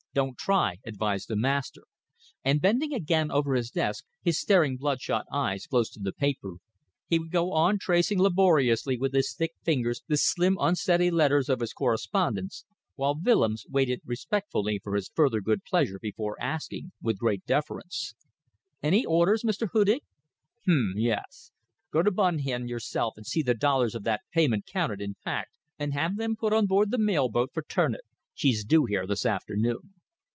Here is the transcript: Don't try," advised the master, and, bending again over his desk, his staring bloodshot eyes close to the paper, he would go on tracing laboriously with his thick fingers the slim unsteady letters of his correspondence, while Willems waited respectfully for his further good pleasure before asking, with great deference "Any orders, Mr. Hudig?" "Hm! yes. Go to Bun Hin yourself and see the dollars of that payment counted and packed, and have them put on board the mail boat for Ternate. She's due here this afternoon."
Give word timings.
Don't 0.13 0.37
try," 0.37 0.75
advised 0.85 1.29
the 1.29 1.37
master, 1.37 1.83
and, 2.43 2.59
bending 2.61 2.93
again 2.93 3.31
over 3.31 3.53
his 3.53 3.71
desk, 3.71 4.03
his 4.21 4.37
staring 4.37 4.75
bloodshot 4.75 5.25
eyes 5.31 5.65
close 5.65 5.89
to 5.91 6.01
the 6.01 6.11
paper, 6.11 6.55
he 7.07 7.17
would 7.17 7.31
go 7.31 7.53
on 7.53 7.79
tracing 7.79 8.19
laboriously 8.19 8.97
with 8.97 9.13
his 9.13 9.31
thick 9.33 9.53
fingers 9.63 10.01
the 10.09 10.17
slim 10.17 10.57
unsteady 10.59 11.09
letters 11.09 11.47
of 11.47 11.61
his 11.61 11.71
correspondence, 11.71 12.65
while 12.95 13.15
Willems 13.17 13.65
waited 13.69 14.01
respectfully 14.03 14.81
for 14.83 14.95
his 14.95 15.07
further 15.15 15.39
good 15.39 15.63
pleasure 15.63 15.97
before 15.97 16.35
asking, 16.41 16.91
with 17.01 17.17
great 17.17 17.45
deference 17.45 18.13
"Any 18.83 19.05
orders, 19.05 19.43
Mr. 19.45 19.69
Hudig?" 19.71 20.01
"Hm! 20.65 20.95
yes. 20.97 21.53
Go 21.89 22.03
to 22.03 22.11
Bun 22.11 22.39
Hin 22.39 22.67
yourself 22.67 23.13
and 23.15 23.25
see 23.25 23.43
the 23.43 23.53
dollars 23.53 23.95
of 23.95 24.03
that 24.03 24.23
payment 24.33 24.65
counted 24.65 24.99
and 24.99 25.15
packed, 25.23 25.55
and 25.79 25.93
have 25.93 26.17
them 26.17 26.35
put 26.35 26.51
on 26.51 26.65
board 26.65 26.91
the 26.91 26.97
mail 26.97 27.29
boat 27.29 27.51
for 27.53 27.61
Ternate. 27.63 28.03
She's 28.33 28.65
due 28.65 28.83
here 28.83 29.07
this 29.07 29.25
afternoon." 29.25 29.93